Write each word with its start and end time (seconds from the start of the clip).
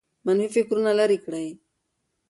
منفي 0.25 0.49
فکرونه 0.55 0.91
لیرې 0.97 1.17
کړئ. 1.25 1.47